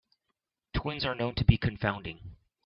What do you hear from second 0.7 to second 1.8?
Twins are known to be